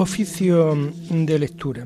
[0.00, 0.76] Oficio
[1.10, 1.84] de lectura.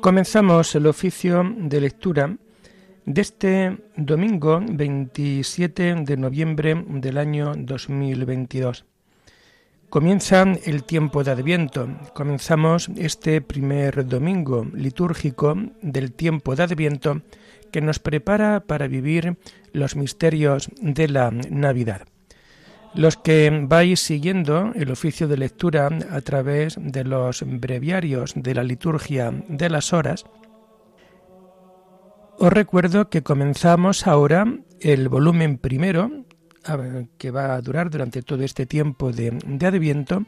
[0.00, 2.38] Comenzamos el oficio de lectura
[3.04, 8.86] de este domingo 27 de noviembre del año 2022.
[9.92, 11.86] Comienza el tiempo de Adviento.
[12.14, 17.20] Comenzamos este primer domingo litúrgico del tiempo de Adviento
[17.70, 19.36] que nos prepara para vivir
[19.74, 22.06] los misterios de la Navidad.
[22.94, 28.64] Los que vais siguiendo el oficio de lectura a través de los breviarios de la
[28.64, 30.24] liturgia de las horas,
[32.38, 34.46] os recuerdo que comenzamos ahora
[34.80, 36.24] el volumen primero
[37.18, 39.28] que va a durar durante todo este tiempo de,
[39.66, 40.24] Adviento.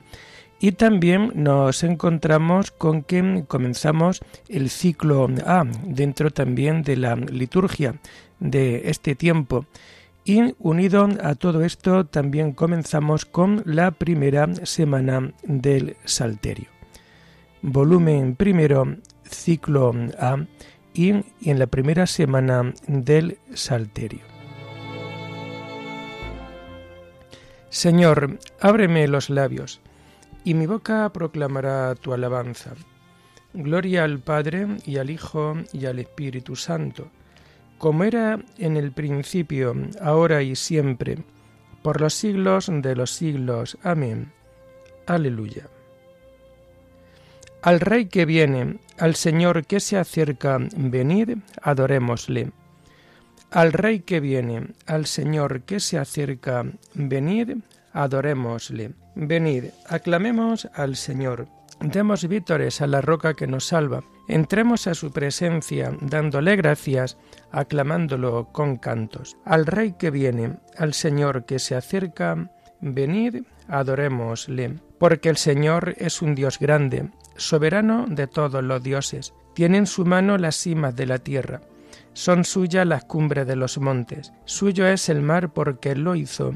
[0.61, 8.01] Y también nos encontramos con que comenzamos el ciclo A dentro también de la liturgia
[8.41, 9.67] de este tiempo.
[10.25, 16.69] Y unido a todo esto también comenzamos con la primera semana del Salterio.
[17.61, 20.47] Volumen primero, ciclo A
[20.95, 24.34] y en la primera semana del Salterio.
[27.75, 29.81] Señor, ábreme los labios,
[30.45, 32.75] y mi boca proclamará tu alabanza.
[33.53, 37.09] Gloria al Padre y al Hijo y al Espíritu Santo,
[37.79, 41.19] como era en el principio, ahora y siempre,
[41.83, 43.77] por los siglos de los siglos.
[43.83, 44.31] Amén.
[45.07, 45.69] Aleluya.
[47.61, 52.53] Al Rey que viene, al Señor que se acerca, venid, adorémosle.
[53.55, 57.59] Al Rey que viene, al Señor que se acerca, venid,
[57.93, 58.95] adorémosle.
[59.15, 61.47] Venid, aclamemos al Señor.
[61.79, 64.03] Demos vítores a la roca que nos salva.
[64.27, 67.17] Entremos a su presencia dándole gracias,
[67.53, 69.37] aclamándolo con cantos.
[69.45, 72.51] Al Rey que viene, al Señor que se acerca,
[72.81, 74.81] venid, adorémosle.
[74.99, 79.33] Porque el Señor es un Dios grande, soberano de todos los dioses.
[79.55, 81.61] Tiene en su mano las cimas de la tierra
[82.15, 86.55] son suyas las cumbres de los montes, suyo es el mar porque lo hizo,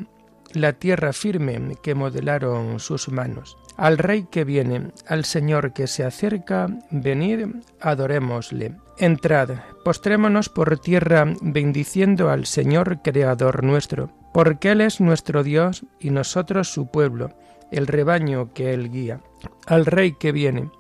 [0.55, 3.59] la tierra firme que modelaron sus manos.
[3.77, 7.47] Al Rey que viene, al Señor que se acerca, venid,
[7.81, 8.75] adorémosle.
[8.99, 9.51] Entrad,
[9.85, 16.73] postrémonos por tierra, bendiciendo al Señor Creador nuestro, porque Él es nuestro Dios y nosotros
[16.73, 17.31] su pueblo,
[17.71, 19.21] el rebaño que Él guía.
[19.67, 20.71] Al Rey que viene,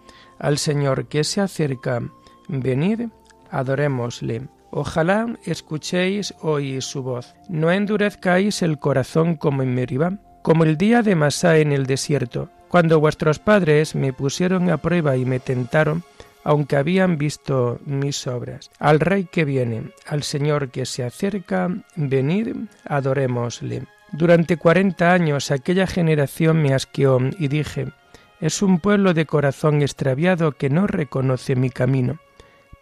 [0.40, 2.02] al Señor que se acerca,
[2.48, 3.08] venid,
[3.50, 4.48] adorémosle.
[4.70, 7.34] Ojalá escuchéis hoy su voz.
[7.48, 12.50] No endurezcáis el corazón como en Meribá, como el día de Masá en el desierto,
[12.68, 16.04] cuando vuestros padres me pusieron a prueba y me tentaron,
[16.44, 18.70] aunque habían visto mis obras.
[18.78, 22.54] Al Rey que viene, al Señor que se acerca, venid,
[22.84, 23.86] adorémosle.
[24.12, 27.88] Durante cuarenta años aquella generación me asqueó y dije,
[28.40, 32.18] es un pueblo de corazón extraviado que no reconoce mi camino.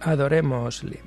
[0.00, 1.00] adorémosle.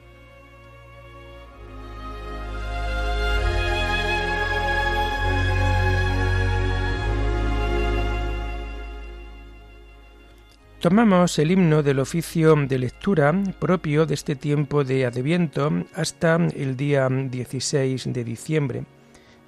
[10.81, 16.75] Tomamos el himno del oficio de lectura propio de este tiempo de Adviento hasta el
[16.75, 18.85] día 16 de diciembre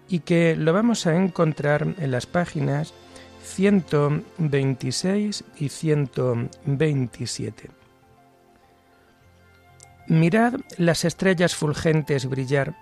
[0.07, 2.93] y que lo vamos a encontrar en las páginas
[3.41, 7.82] 126 y 127.
[10.07, 12.75] Mirad las estrellas fulgentes brillar,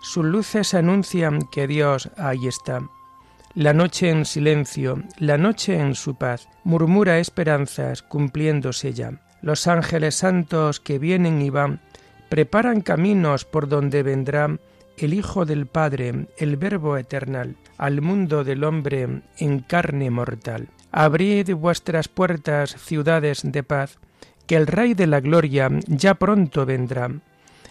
[0.00, 2.80] sus luces anuncian que Dios ahí está.
[3.54, 9.20] La noche en silencio, la noche en su paz, murmura esperanzas cumpliéndose ya.
[9.42, 11.80] Los ángeles santos que vienen y van,
[12.30, 14.56] preparan caminos por donde vendrá
[14.96, 20.68] el Hijo del Padre, el Verbo eternal, al mundo del hombre en carne mortal.
[20.90, 23.98] Abrid vuestras puertas, ciudades de paz,
[24.54, 27.10] el Rey de la Gloria ya pronto vendrá.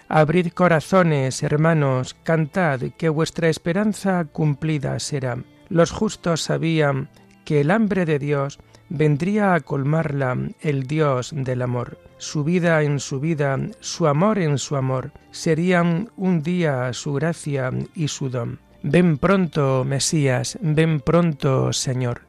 [0.08, 5.38] Abrid corazones, hermanos, cantad, que vuestra esperanza cumplida será.
[5.70, 7.10] Los justos sabían
[7.46, 11.98] que el hambre de Dios vendría a colmarla el Dios del amor.
[12.18, 17.72] Su vida en su vida, su amor en su amor, serían un día su gracia
[17.96, 18.60] y su don.
[18.84, 22.24] Ven pronto, Mesías, ven pronto, Señor.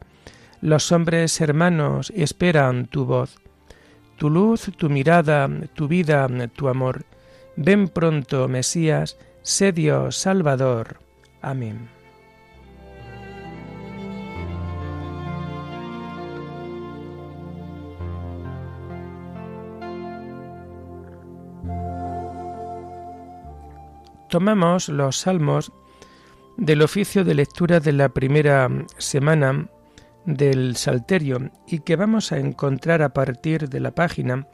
[0.61, 3.42] Los hombres hermanos esperan tu voz,
[4.23, 7.05] tu luz, tu mirada, tu vida, tu amor.
[7.57, 10.99] Ven pronto, Mesías, sé Dios Salvador.
[11.41, 11.89] Amén.
[24.29, 25.73] Tomamos los salmos
[26.59, 28.69] del oficio de lectura de la primera
[28.99, 29.67] semana
[30.25, 34.47] del Salterio y que vamos a encontrar a partir de la página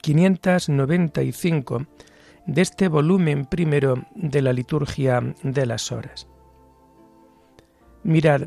[0.00, 1.86] 595
[2.46, 6.26] de este volumen primero de la liturgia de las horas.
[8.02, 8.42] Mirad,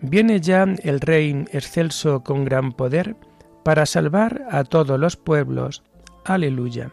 [0.00, 3.16] viene ya el Rey excelso con gran poder
[3.62, 5.82] para salvar a todos los pueblos.
[6.24, 6.92] Aleluya.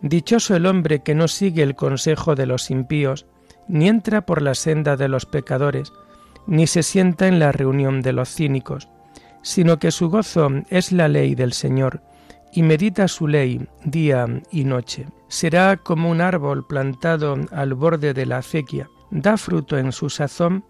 [0.00, 3.26] Dichoso el hombre que no sigue el consejo de los impíos,
[3.66, 5.92] ni entra por la senda de los pecadores,
[6.46, 8.88] ni se sienta en la reunión de los cínicos,
[9.42, 12.02] sino que su gozo es la ley del Señor,
[12.52, 15.06] y medita su ley día y noche.
[15.28, 20.64] Será como un árbol plantado al borde de la acequia, da fruto en su sazón,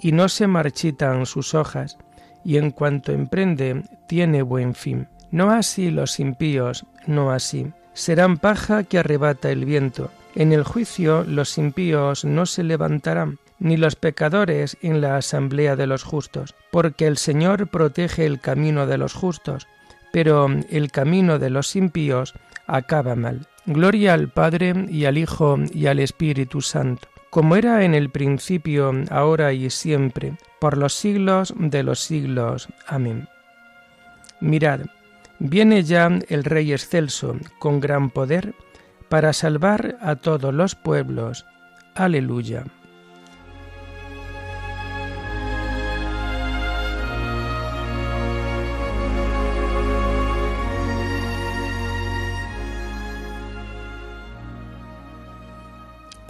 [0.00, 1.98] y no se marchitan sus hojas,
[2.44, 5.08] y en cuanto emprende tiene buen fin.
[5.30, 7.72] No así los impíos, no así.
[7.94, 10.10] Serán paja que arrebata el viento.
[10.34, 15.86] En el juicio los impíos no se levantarán, ni los pecadores en la asamblea de
[15.86, 19.68] los justos, porque el Señor protege el camino de los justos,
[20.12, 22.34] pero el camino de los impíos
[22.66, 23.46] acaba mal.
[23.64, 28.92] Gloria al Padre y al Hijo y al Espíritu Santo, como era en el principio,
[29.10, 32.68] ahora y siempre, por los siglos de los siglos.
[32.88, 33.28] Amén.
[34.40, 34.80] Mirad,
[35.38, 38.54] viene ya el Rey excelso, con gran poder,
[39.08, 41.46] para salvar a todos los pueblos.
[41.94, 42.64] Aleluya.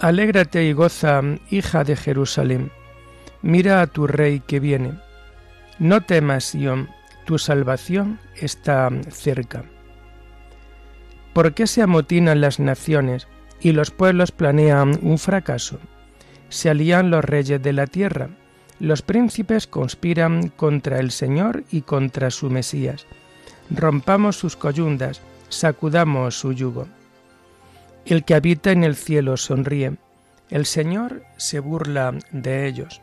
[0.03, 2.73] Alégrate y goza, hija de Jerusalén.
[3.41, 4.99] Mira a tu rey que viene.
[5.79, 6.89] No temas, Sion,
[7.23, 9.63] tu salvación está cerca.
[11.31, 13.29] ¿Por qué se amotinan las naciones
[13.61, 15.79] y los pueblos planean un fracaso?
[16.49, 18.27] Se alían los reyes de la tierra,
[18.81, 23.05] los príncipes conspiran contra el Señor y contra su Mesías.
[23.69, 26.89] Rompamos sus coyundas, sacudamos su yugo.
[28.05, 29.95] El que habita en el cielo sonríe,
[30.49, 33.01] el Señor se burla de ellos.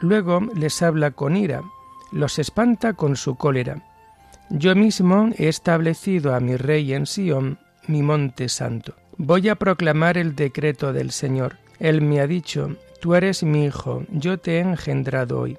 [0.00, 1.62] Luego les habla con ira,
[2.10, 3.82] los espanta con su cólera.
[4.48, 8.94] Yo mismo he establecido a mi rey en Sión, mi monte santo.
[9.16, 11.56] Voy a proclamar el decreto del Señor.
[11.78, 15.56] Él me ha dicho, tú eres mi hijo, yo te he engendrado hoy.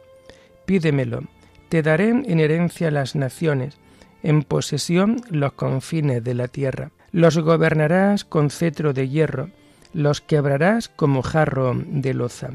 [0.65, 1.23] Pídemelo,
[1.69, 3.77] te daré en herencia las naciones,
[4.23, 6.91] en posesión los confines de la tierra.
[7.11, 9.49] Los gobernarás con cetro de hierro,
[9.93, 12.51] los quebrarás como jarro de loza.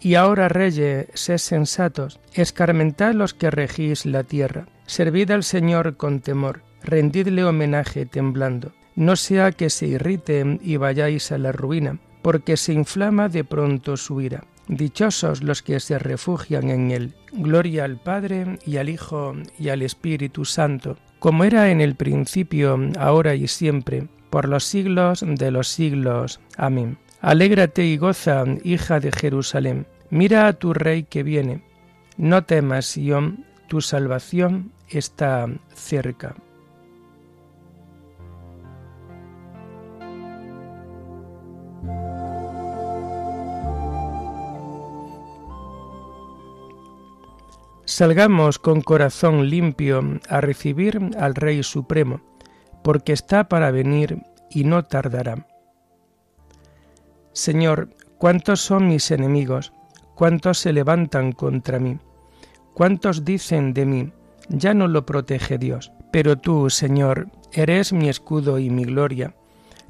[0.00, 6.20] Y ahora, reyes, sed sensatos, escarmentad los que regís la tierra, servid al Señor con
[6.20, 12.56] temor, rendidle homenaje temblando, no sea que se irrite y vayáis a la ruina, porque
[12.56, 14.44] se inflama de pronto su ira.
[14.68, 17.14] Dichosos los que se refugian en él.
[17.32, 22.78] Gloria al Padre y al Hijo y al Espíritu Santo, como era en el principio,
[22.98, 26.40] ahora y siempre, por los siglos de los siglos.
[26.56, 26.98] Amén.
[27.20, 29.86] Alégrate y goza, hija de Jerusalén.
[30.10, 31.62] Mira a tu Rey que viene.
[32.16, 36.34] No temas, Sión, tu salvación está cerca.
[47.96, 52.20] Salgamos con corazón limpio a recibir al Rey Supremo,
[52.82, 54.20] porque está para venir
[54.50, 55.46] y no tardará.
[57.32, 59.72] Señor, ¿cuántos son mis enemigos?
[60.16, 62.00] ¿Cuántos se levantan contra mí?
[62.72, 64.12] ¿Cuántos dicen de mí,
[64.48, 65.92] ya no lo protege Dios?
[66.10, 69.36] Pero tú, Señor, eres mi escudo y mi gloria.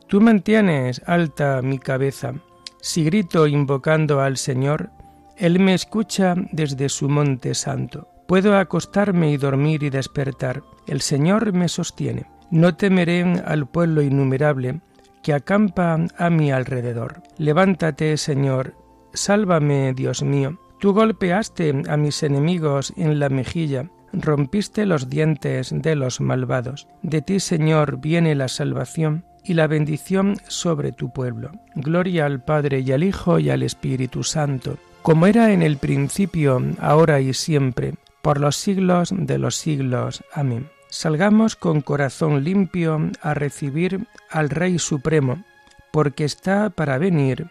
[0.09, 2.35] Tú mantienes alta mi cabeza.
[2.83, 4.91] Si grito invocando al Señor,
[5.37, 8.09] él me escucha desde su monte santo.
[8.27, 10.63] Puedo acostarme y dormir y despertar.
[10.87, 12.27] El Señor me sostiene.
[12.51, 14.81] No temeré al pueblo innumerable
[15.23, 17.23] que acampa a mi alrededor.
[17.39, 18.75] Levántate, Señor,
[19.13, 20.59] sálvame, Dios mío.
[20.81, 26.87] Tú golpeaste a mis enemigos en la mejilla, rompiste los dientes de los malvados.
[27.03, 31.53] De ti, Señor, viene la salvación y la bendición sobre tu pueblo.
[31.75, 36.63] Gloria al Padre y al Hijo y al Espíritu Santo, como era en el principio,
[36.81, 37.93] ahora y siempre,
[38.23, 40.25] por los siglos de los siglos.
[40.33, 40.71] Amén.
[40.89, 45.45] Salgamos con corazón limpio a recibir al Rey Supremo,
[45.93, 47.49] porque está para venir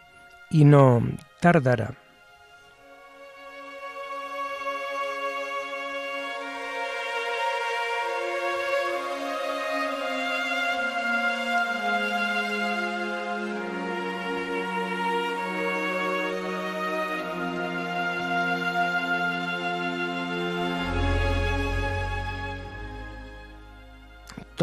[0.49, 1.03] y no
[1.41, 2.02] tardará.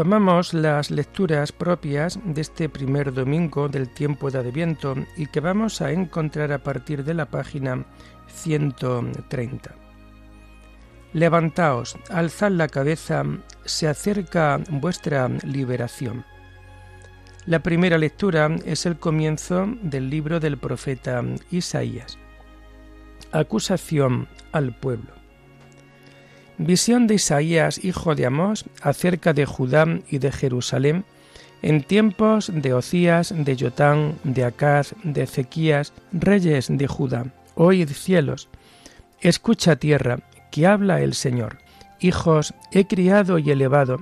[0.01, 5.79] Tomamos las lecturas propias de este primer domingo del tiempo de Adviento y que vamos
[5.79, 7.85] a encontrar a partir de la página
[8.25, 9.75] 130.
[11.13, 13.23] Levantaos, alzad la cabeza,
[13.63, 16.25] se acerca vuestra liberación.
[17.45, 22.17] La primera lectura es el comienzo del libro del profeta Isaías.
[23.31, 25.20] Acusación al pueblo.
[26.63, 31.05] Visión de Isaías, hijo de Amós, acerca de Judá y de Jerusalén,
[31.63, 37.25] en tiempos de Ocías, de Yotán, de Acaz, de Ezequías, reyes de Judá.
[37.55, 38.47] Oíd cielos,
[39.21, 40.19] escucha tierra,
[40.51, 41.57] que habla el Señor.
[41.99, 43.97] Hijos he criado y elevado,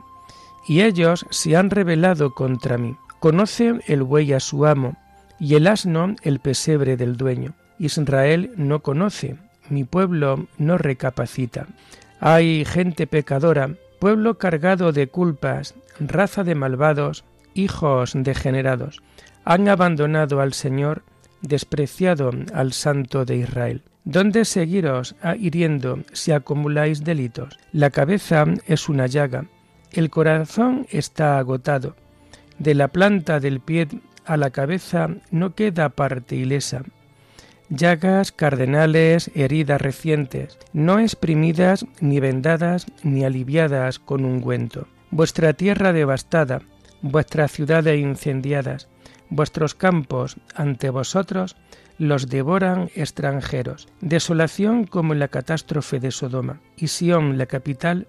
[0.67, 2.97] y ellos se han rebelado contra mí.
[3.21, 4.97] Conoce el buey a su amo,
[5.39, 7.53] y el asno el pesebre del dueño.
[7.79, 9.37] Israel no conoce,
[9.69, 11.65] mi pueblo no recapacita.
[12.19, 17.23] Hay gente pecadora, pueblo cargado de culpas, raza de malvados,
[17.53, 19.01] hijos degenerados.
[19.45, 21.03] Han abandonado al Señor,
[21.41, 23.83] despreciado al Santo de Israel.
[24.03, 27.57] ¿Dónde seguiros hiriendo si acumuláis delitos?
[27.71, 29.45] La cabeza es una llaga,
[29.91, 31.95] el corazón está agotado.
[32.57, 33.87] De la planta del pie
[34.25, 36.83] a la cabeza no queda parte ilesa
[37.69, 44.87] llagas cardenales, heridas recientes, no exprimidas ni vendadas ni aliviadas con ungüento.
[45.11, 46.61] Vuestra tierra devastada,
[47.01, 48.89] vuestras ciudades incendiadas,
[49.29, 51.55] vuestros campos ante vosotros
[51.97, 53.87] los devoran extranjeros.
[54.01, 56.61] Desolación como la catástrofe de Sodoma.
[56.77, 58.07] Y Sión, la capital,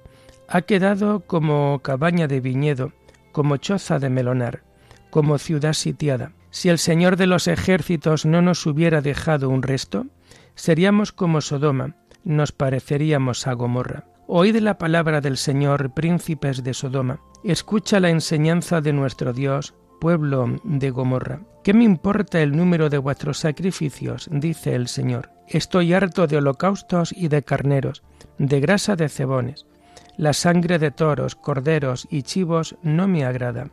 [0.49, 2.93] ha quedado como cabaña de viñedo,
[3.33, 4.63] como choza de melonar,
[5.11, 6.33] como ciudad sitiada.
[6.51, 10.07] Si el Señor de los ejércitos no nos hubiera dejado un resto,
[10.55, 14.05] seríamos como Sodoma, nos pareceríamos a Gomorra.
[14.27, 17.21] Oíd la palabra del Señor, príncipes de Sodoma.
[17.43, 21.43] Escucha la enseñanza de nuestro Dios, pueblo de Gomorra.
[21.63, 24.29] ¿Qué me importa el número de vuestros sacrificios?
[24.33, 25.31] dice el Señor.
[25.49, 28.03] Estoy harto de holocaustos y de carneros,
[28.39, 29.67] de grasa de cebones.
[30.17, 33.71] La sangre de toros, corderos y chivos no me agrada.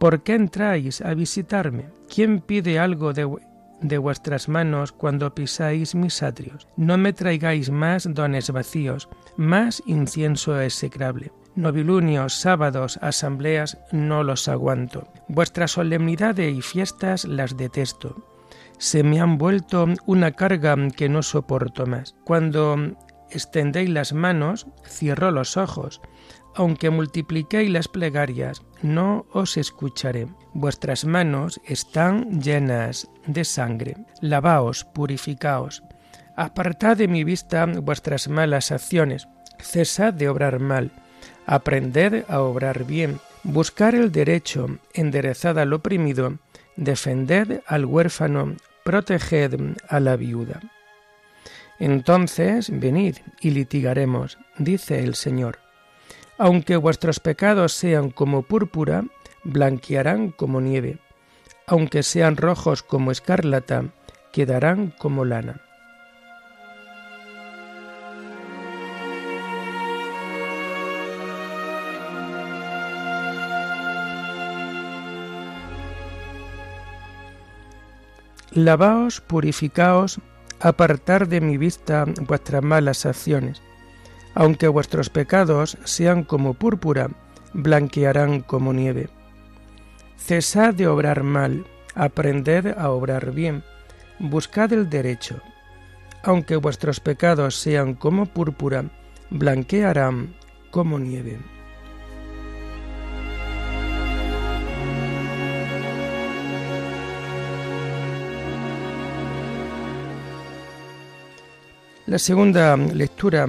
[0.00, 1.90] ¿Por qué entráis a visitarme?
[2.08, 6.66] ¿Quién pide algo de, vuestras manos cuando pisáis mis atrios?
[6.78, 11.32] No me traigáis más dones vacíos, más incienso execrable.
[11.54, 15.06] Novilunios, sábados, asambleas, no los aguanto.
[15.28, 18.24] Vuestras solemnidades y fiestas las detesto.
[18.78, 22.16] Se me han vuelto una carga que no soporto más.
[22.24, 22.96] Cuando
[23.28, 26.00] extendéis las manos, cierro los ojos
[26.54, 30.28] aunque multipliquéis las plegarias, no os escucharé.
[30.52, 33.96] Vuestras manos están llenas de sangre.
[34.20, 35.82] Lavaos, purificaos.
[36.36, 39.28] Apartad de mi vista vuestras malas acciones.
[39.58, 40.90] Cesad de obrar mal.
[41.46, 43.20] Aprended a obrar bien.
[43.42, 46.38] Buscar el derecho, enderezad al oprimido,
[46.76, 48.54] defended al huérfano,
[48.84, 50.60] proteged a la viuda.
[51.78, 55.58] Entonces venid y litigaremos, dice el Señor
[56.40, 59.04] aunque vuestros pecados sean como púrpura,
[59.44, 60.98] blanquearán como nieve.
[61.66, 63.92] Aunque sean rojos como escarlata,
[64.32, 65.60] quedarán como lana.
[78.52, 80.20] Lavaos, purificaos,
[80.58, 83.60] apartar de mi vista vuestras malas acciones
[84.34, 87.10] aunque vuestros pecados sean como púrpura,
[87.52, 89.08] blanquearán como nieve.
[90.16, 93.64] Cesad de obrar mal, aprended a obrar bien,
[94.18, 95.40] buscad el derecho.
[96.22, 98.84] Aunque vuestros pecados sean como púrpura,
[99.30, 100.34] blanquearán
[100.70, 101.38] como nieve.
[112.10, 113.46] La segunda lectura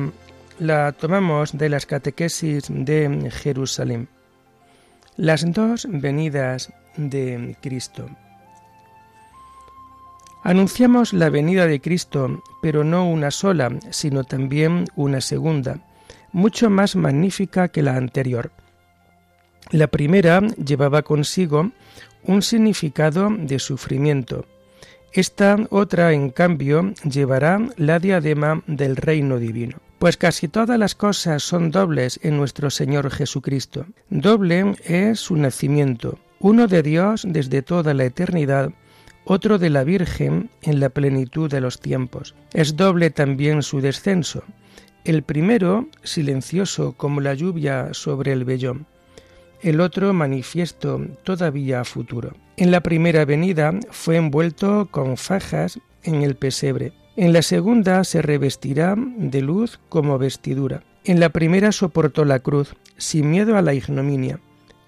[0.62, 4.08] la tomamos de las catequesis de Jerusalén.
[5.18, 8.08] Las dos venidas de Cristo.
[10.44, 15.80] Anunciamos la venida de Cristo, pero no una sola, sino también una segunda,
[16.32, 18.51] mucho más magnífica que la anterior.
[19.72, 21.72] La primera llevaba consigo
[22.24, 24.46] un significado de sufrimiento.
[25.12, 29.80] Esta otra, en cambio, llevará la diadema del reino divino.
[30.01, 33.86] Pues casi todas las cosas son dobles en nuestro Señor Jesucristo.
[34.10, 38.72] Doble es su nacimiento, uno de Dios desde toda la eternidad,
[39.25, 42.34] otro de la Virgen en la plenitud de los tiempos.
[42.51, 44.43] Es doble también su descenso.
[45.03, 48.88] El primero, silencioso como la lluvia sobre el vellón,
[49.62, 52.34] el otro manifiesto todavía futuro.
[52.58, 56.91] En la primera venida fue envuelto con fajas en el pesebre.
[57.15, 60.84] En la segunda se revestirá de luz como vestidura.
[61.03, 64.39] En la primera soportó la cruz, sin miedo a la ignominia.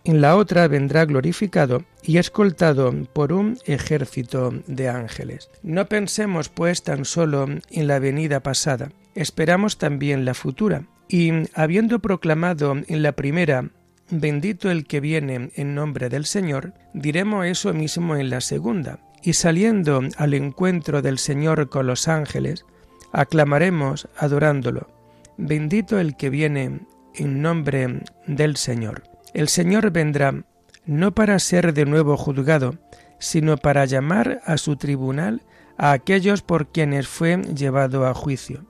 [0.06, 5.50] En la otra vendrá glorificado y escoltado por un ejército de ángeles.
[5.64, 10.84] No pensemos pues tan solo en la venida pasada, esperamos también la futura.
[11.08, 13.70] Y habiendo proclamado en la primera
[14.10, 19.00] Bendito el que viene en nombre del Señor, diremos eso mismo en la segunda.
[19.24, 22.66] Y saliendo al encuentro del Señor con los ángeles,
[23.14, 24.90] aclamaremos adorándolo.
[25.38, 26.82] Bendito el que viene
[27.16, 29.04] en nombre del Señor.
[29.34, 30.44] El Señor vendrá
[30.86, 32.76] no para ser de nuevo juzgado,
[33.18, 35.42] sino para llamar a su tribunal
[35.78, 38.66] a aquellos por quienes fue llevado a juicio.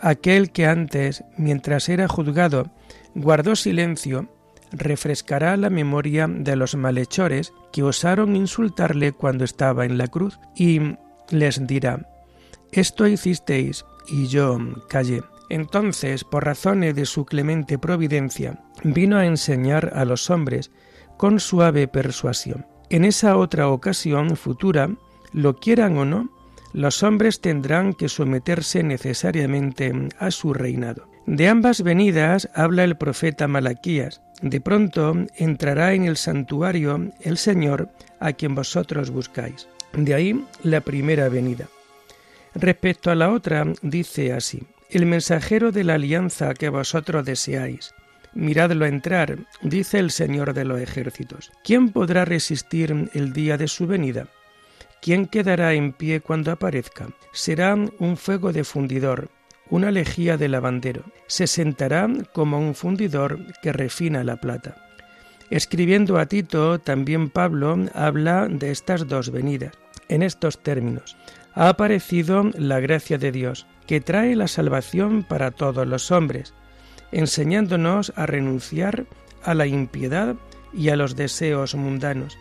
[0.00, 2.70] Aquel que antes, mientras era juzgado,
[3.14, 4.28] guardó silencio,
[4.76, 10.80] refrescará la memoria de los malhechores que osaron insultarle cuando estaba en la cruz y
[11.30, 12.08] les dirá,
[12.72, 14.58] esto hicisteis y yo
[14.88, 15.22] callé.
[15.48, 20.72] Entonces, por razones de su clemente providencia, vino a enseñar a los hombres
[21.16, 22.66] con suave persuasión.
[22.90, 24.90] En esa otra ocasión futura,
[25.32, 26.30] lo quieran o no,
[26.76, 31.08] los hombres tendrán que someterse necesariamente a su reinado.
[31.24, 34.20] De ambas venidas habla el profeta Malaquías.
[34.42, 37.88] De pronto entrará en el santuario el Señor
[38.20, 39.68] a quien vosotros buscáis.
[39.94, 41.66] De ahí la primera venida.
[42.54, 47.94] Respecto a la otra, dice así, el mensajero de la alianza que vosotros deseáis.
[48.34, 51.52] Miradlo entrar, dice el Señor de los ejércitos.
[51.64, 54.28] ¿Quién podrá resistir el día de su venida?
[55.06, 57.10] ¿Quién quedará en pie cuando aparezca?
[57.30, 59.30] Será un fuego de fundidor,
[59.70, 61.04] una lejía de lavandero.
[61.28, 64.74] Se sentará como un fundidor que refina la plata.
[65.48, 69.74] Escribiendo a Tito, también Pablo habla de estas dos venidas.
[70.08, 71.16] En estos términos,
[71.54, 76.52] ha aparecido la gracia de Dios, que trae la salvación para todos los hombres,
[77.12, 79.06] enseñándonos a renunciar
[79.44, 80.34] a la impiedad
[80.74, 82.36] y a los deseos mundanos,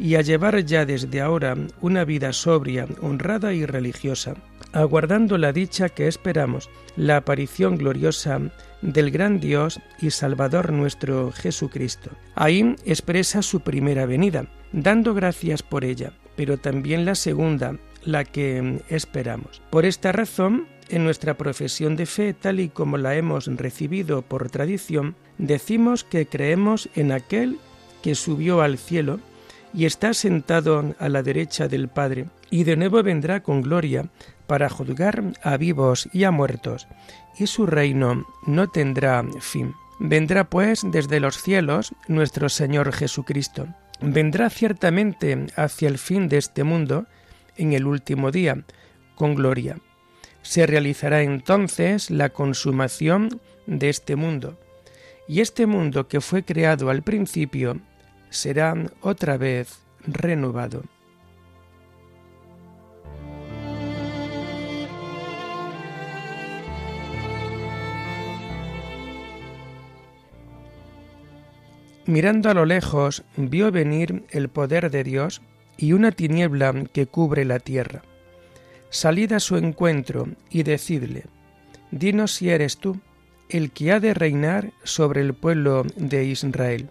[0.00, 4.34] y a llevar ya desde ahora una vida sobria, honrada y religiosa,
[4.72, 8.40] aguardando la dicha que esperamos, la aparición gloriosa
[8.80, 12.10] del gran Dios y Salvador nuestro Jesucristo.
[12.34, 18.82] Ahí expresa su primera venida, dando gracias por ella, pero también la segunda, la que
[18.88, 19.60] esperamos.
[19.68, 24.48] Por esta razón, en nuestra profesión de fe, tal y como la hemos recibido por
[24.48, 27.58] tradición, decimos que creemos en aquel
[28.02, 29.20] que subió al cielo,
[29.72, 34.08] y está sentado a la derecha del Padre, y de nuevo vendrá con gloria
[34.46, 36.88] para juzgar a vivos y a muertos,
[37.38, 39.74] y su reino no tendrá fin.
[40.00, 43.68] Vendrá pues desde los cielos nuestro Señor Jesucristo.
[44.00, 47.06] Vendrá ciertamente hacia el fin de este mundo
[47.56, 48.64] en el último día,
[49.14, 49.76] con gloria.
[50.42, 54.58] Se realizará entonces la consumación de este mundo.
[55.28, 57.78] Y este mundo que fue creado al principio
[58.30, 60.82] será otra vez renovado.
[72.06, 75.42] Mirando a lo lejos, vio venir el poder de Dios
[75.76, 78.02] y una tiniebla que cubre la tierra.
[78.88, 81.26] Salid a su encuentro y decidle,
[81.92, 83.00] dinos si eres tú
[83.48, 86.90] el que ha de reinar sobre el pueblo de Israel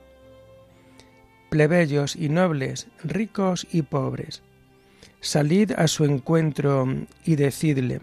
[1.50, 4.42] plebeyos y nobles, ricos y pobres.
[5.22, 6.88] Salid a su encuentro
[7.26, 8.02] y decidle,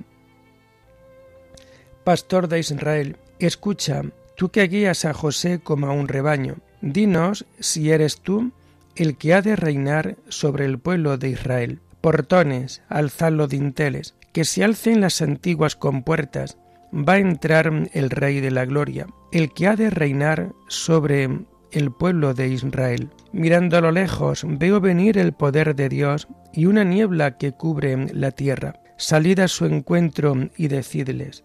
[2.05, 4.03] Pastor de Israel, escucha,
[4.37, 8.53] tú que guías a José como a un rebaño, dinos si eres tú
[8.95, 11.81] el que ha de reinar sobre el pueblo de Israel.
[12.01, 16.59] Portones, alzad los dinteles, que se alcen las antiguas compuertas,
[16.93, 21.29] va a entrar el Rey de la Gloria, el que ha de reinar sobre
[21.73, 23.11] el pueblo de Israel.
[23.33, 27.97] Mirando a lo lejos veo venir el poder de Dios y una niebla que cubre
[28.13, 28.81] la tierra.
[28.97, 31.45] Salid a su encuentro y decidles,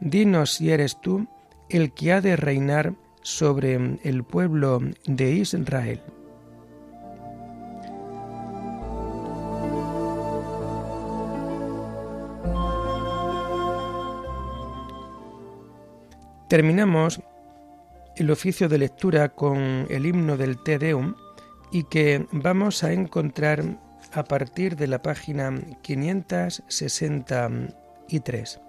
[0.00, 1.26] dinos si eres tú
[1.68, 6.00] el que ha de reinar sobre el pueblo de Israel.
[16.48, 17.20] Terminamos
[18.16, 21.16] el oficio de lectura con el himno del Te Deum
[21.70, 23.64] y que vamos a encontrar
[24.12, 25.50] a partir de la página
[25.82, 28.60] 563.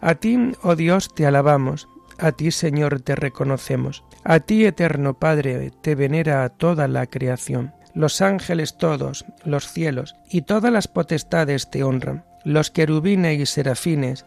[0.00, 5.70] A ti, oh Dios, te alabamos, a ti, Señor, te reconocemos, a ti, eterno Padre,
[5.82, 7.74] te venera toda la creación.
[7.94, 12.24] Los ángeles todos, los cielos y todas las potestades te honran.
[12.44, 14.26] Los querubines y serafines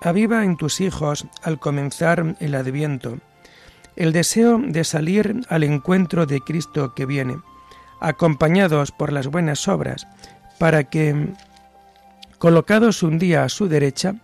[0.00, 3.18] Aviva en tus hijos al comenzar el adviento
[3.98, 7.40] el deseo de salir al encuentro de Cristo que viene,
[7.98, 10.06] acompañados por las buenas obras,
[10.60, 11.34] para que,
[12.38, 14.14] colocados un día a su derecha,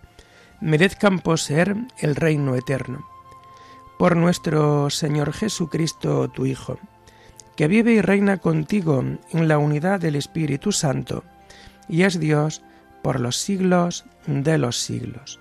[0.60, 3.04] merezcan poseer el reino eterno.
[3.98, 6.78] Por nuestro Señor Jesucristo, tu Hijo,
[7.56, 11.24] que vive y reina contigo en la unidad del Espíritu Santo,
[11.88, 12.62] y es Dios
[13.02, 15.40] por los siglos de los siglos.